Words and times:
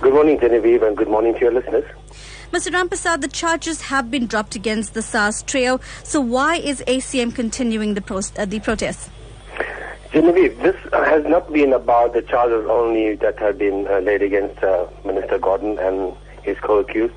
Good 0.00 0.14
morning, 0.14 0.40
Genevieve, 0.40 0.82
and 0.82 0.96
good 0.96 1.08
morning 1.08 1.34
to 1.34 1.40
your 1.40 1.52
listeners. 1.52 1.84
Mr. 2.52 2.72
Rampersad, 2.72 3.20
the 3.20 3.28
charges 3.28 3.82
have 3.82 4.10
been 4.10 4.26
dropped 4.26 4.54
against 4.56 4.94
the 4.94 5.02
SARS 5.02 5.42
trio. 5.42 5.78
So 6.04 6.22
why 6.22 6.56
is 6.56 6.82
ACM 6.86 7.34
continuing 7.34 7.92
the, 7.92 8.00
pro- 8.00 8.22
uh, 8.38 8.46
the 8.46 8.60
protests? 8.60 9.10
Genevieve, 10.10 10.58
this 10.60 10.76
has 10.92 11.26
not 11.26 11.52
been 11.52 11.74
about 11.74 12.14
the 12.14 12.22
charges 12.22 12.66
only 12.66 13.14
that 13.16 13.38
have 13.40 13.58
been 13.58 13.86
uh, 13.88 13.98
laid 13.98 14.22
against 14.22 14.62
uh, 14.64 14.86
Minister 15.04 15.38
Gordhan 15.38 15.78
and 15.78 16.16
his 16.44 16.58
co-accused. 16.60 17.12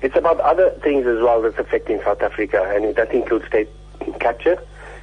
It's 0.00 0.16
about 0.16 0.40
other 0.40 0.70
things 0.82 1.06
as 1.06 1.20
well 1.20 1.42
that's 1.42 1.58
affecting 1.58 2.00
South 2.00 2.22
Africa, 2.22 2.64
and 2.74 2.96
that 2.96 3.12
includes 3.12 3.46
state 3.46 3.68
capture, 4.20 4.58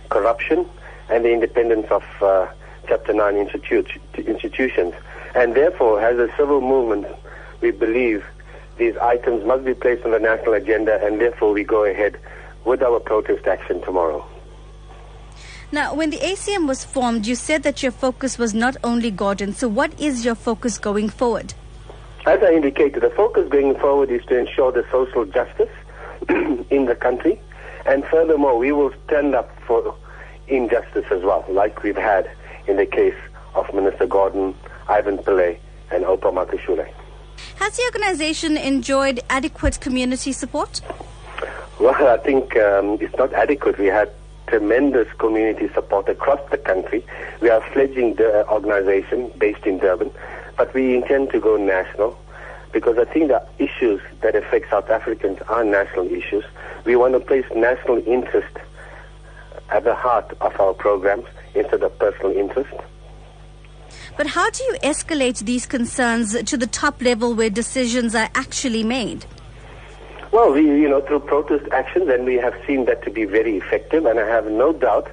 corruption, 0.09 0.67
and 1.09 1.23
the 1.23 1.31
independence 1.31 1.85
of 1.91 2.03
uh, 2.23 2.47
Chapter 2.87 3.13
9 3.13 3.37
institute, 3.37 3.87
institutions. 4.17 4.95
And 5.35 5.55
therefore, 5.55 6.01
as 6.01 6.17
a 6.17 6.33
civil 6.35 6.61
movement, 6.61 7.07
we 7.61 7.71
believe 7.71 8.25
these 8.77 8.95
items 8.97 9.45
must 9.45 9.65
be 9.65 9.73
placed 9.73 10.05
on 10.05 10.11
the 10.11 10.19
national 10.19 10.53
agenda, 10.53 11.03
and 11.05 11.19
therefore 11.19 11.51
we 11.51 11.63
go 11.63 11.83
ahead 11.83 12.17
with 12.65 12.81
our 12.81 12.99
protest 12.99 13.45
action 13.45 13.81
tomorrow. 13.81 14.25
Now, 15.71 15.93
when 15.93 16.09
the 16.09 16.17
ACM 16.17 16.67
was 16.67 16.83
formed, 16.83 17.27
you 17.27 17.35
said 17.35 17.61
that 17.63 17.83
your 17.83 17.91
focus 17.91 18.39
was 18.39 18.55
not 18.55 18.75
only 18.83 19.11
Gordhan. 19.11 19.53
So, 19.53 19.67
what 19.67 19.99
is 19.99 20.25
your 20.25 20.33
focus 20.33 20.79
going 20.79 21.09
forward? 21.09 21.53
As 22.25 22.41
I 22.41 22.53
indicated, 22.53 23.03
the 23.03 23.11
focus 23.11 23.47
going 23.49 23.75
forward 23.75 24.09
is 24.09 24.25
to 24.25 24.37
ensure 24.37 24.71
the 24.71 24.85
social 24.91 25.25
justice 25.25 25.69
in 26.29 26.85
the 26.85 26.95
country, 26.95 27.39
and 27.85 28.03
furthermore, 28.05 28.57
we 28.57 28.71
will 28.71 28.91
stand 29.05 29.35
up 29.35 29.49
for 29.67 29.95
injustice 30.47 31.05
as 31.11 31.21
well, 31.21 31.45
like 31.49 31.83
we've 31.83 31.95
had 31.95 32.29
in 32.67 32.77
the 32.77 32.85
case 32.85 33.15
of 33.55 33.71
Minister 33.73 34.07
Gordhan, 34.07 34.55
Ivan 34.89 35.17
Pillay, 35.19 35.57
and 35.91 36.03
Oupa 36.03 36.33
Magashula. 36.33 36.87
Has 37.55 37.77
the 37.77 37.83
organization 37.85 38.57
enjoyed 38.57 39.21
adequate 39.29 39.79
community 39.79 40.31
support? 40.31 40.81
Well, 41.79 42.07
I 42.07 42.17
think 42.17 42.57
um, 42.57 42.97
it's 42.99 43.15
not 43.17 43.31
adequate. 43.33 43.77
We 43.77 43.85
had 43.85 44.11
tremendous 44.47 45.07
community 45.13 45.69
support 45.73 46.09
across 46.09 46.39
the 46.49 46.57
country. 46.57 47.05
We 47.39 47.49
are 47.49 47.61
a 47.61 47.71
fledgling 47.71 48.19
uh, 48.19 48.43
organization 48.49 49.31
based 49.37 49.65
in 49.65 49.77
Durban, 49.77 50.11
but 50.57 50.73
we 50.73 50.95
intend 50.95 51.29
to 51.31 51.39
go 51.39 51.55
national 51.55 52.17
because 52.71 52.97
I 52.97 53.05
think 53.05 53.29
the 53.29 53.45
issues 53.57 54.01
that 54.21 54.35
affect 54.35 54.69
South 54.69 54.89
Africans 54.89 55.39
are 55.47 55.63
national 55.63 56.07
issues. 56.11 56.43
We 56.85 56.95
want 56.95 57.13
to 57.13 57.19
place 57.19 57.45
national 57.55 58.05
interest 58.07 58.57
at 59.69 59.83
the 59.83 59.95
heart 59.95 60.35
of 60.41 60.59
our 60.59 60.73
programs 60.73 61.25
instead 61.55 61.83
of 61.83 61.97
personal 61.99 62.35
interest. 62.35 62.73
But 64.17 64.27
how 64.27 64.49
do 64.49 64.63
you 64.63 64.73
escalate 64.83 65.39
these 65.39 65.65
concerns 65.65 66.41
to 66.43 66.57
the 66.57 66.67
top 66.67 67.01
level 67.01 67.33
where 67.33 67.49
decisions 67.49 68.15
are 68.15 68.29
actually 68.35 68.83
made? 68.83 69.25
Well, 70.31 70.53
we, 70.53 70.61
you 70.61 70.87
know, 70.87 71.01
through 71.01 71.21
protest 71.21 71.65
actions, 71.71 72.07
and 72.09 72.25
we 72.25 72.35
have 72.35 72.53
seen 72.67 72.85
that 72.85 73.03
to 73.03 73.09
be 73.09 73.25
very 73.25 73.57
effective, 73.57 74.05
and 74.05 74.19
I 74.19 74.27
have 74.27 74.45
no 74.45 74.71
doubt 74.73 75.09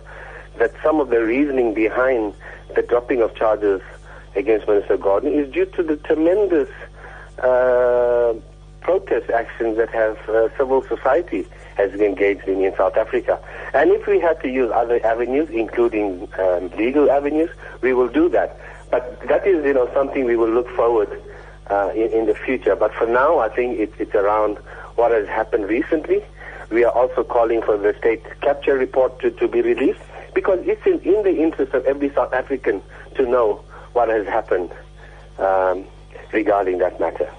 that 0.59 0.75
some 0.83 1.01
of 1.01 1.09
the 1.09 1.25
reasoning 1.25 1.73
behind 1.73 2.35
the 2.75 2.83
dropping 2.83 3.23
of 3.23 3.35
charges 3.35 3.81
against 4.35 4.69
Minister 4.69 4.99
Gordhan 4.99 5.33
is 5.33 5.51
due 5.53 5.67
to 5.67 5.83
the 5.83 5.97
tremendous 5.97 6.69
uh, 7.39 8.35
protest 8.81 9.31
actions 9.31 9.77
that 9.79 9.89
have 9.91 10.17
uh, 10.29 10.49
civil 10.57 10.83
society 10.83 11.47
has 11.77 11.93
engaged 11.95 12.47
in 12.47 12.63
in 12.63 12.75
South 12.77 12.97
Africa. 12.97 13.39
And 13.75 13.91
if 13.91 14.07
we 14.07 14.21
had 14.21 14.41
to 14.43 14.49
use 14.49 14.71
other 14.73 15.05
avenues, 15.05 15.49
including 15.51 16.29
um, 16.39 16.71
legal 16.77 17.11
avenues, 17.11 17.51
we 17.81 17.93
will 17.93 18.09
do 18.09 18.29
that. 18.31 18.59
But 18.91 19.21
that 19.29 19.47
is, 19.47 19.65
you 19.65 19.75
know, 19.75 19.93
something 19.93 20.25
we 20.25 20.37
will 20.37 20.51
look 20.51 20.69
forward 20.71 21.11
uh, 21.71 21.91
in, 21.95 22.11
in, 22.13 22.27
the 22.27 22.35
future. 22.35 22.77
But 22.77 22.95
for 22.95 23.07
now, 23.07 23.39
I 23.39 23.49
think 23.49 23.79
it, 23.79 23.93
it's 23.99 24.15
around 24.15 24.59
what 24.95 25.11
has 25.11 25.27
happened 25.27 25.69
recently. 25.69 26.25
We 26.71 26.85
are 26.85 26.93
also 26.93 27.25
calling 27.25 27.63
for 27.63 27.77
the 27.77 27.95
state 27.99 28.25
capture 28.41 28.77
report 28.77 29.21
to, 29.21 29.31
to 29.33 29.49
be 29.49 29.63
released 29.63 30.01
because 30.35 30.61
it's 30.63 30.85
in, 30.87 31.01
in 31.01 31.23
the 31.23 31.43
interest 31.43 31.75
of 31.75 31.85
every 31.87 32.11
South 32.15 32.33
African 32.33 32.83
to 33.17 33.27
know 33.27 33.65
what 33.93 34.09
has 34.09 34.27
happened 34.27 34.71
um, 35.39 35.85
regarding 36.33 36.79
that 36.79 37.01
matter. 37.01 37.31